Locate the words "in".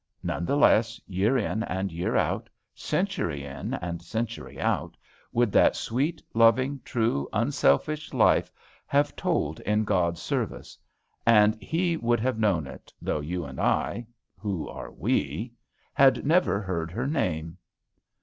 1.37-1.61, 3.43-3.75, 9.59-9.83